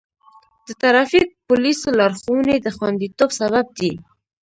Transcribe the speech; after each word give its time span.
د 0.67 0.69
ټرافیک 0.81 1.27
پولیسو 1.47 1.87
لارښوونې 1.99 2.55
د 2.61 2.67
خوندیتوب 2.75 3.29
سبب 3.39 3.65
دی. 3.79 3.93